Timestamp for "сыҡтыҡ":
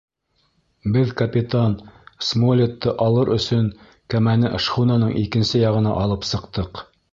6.35-6.87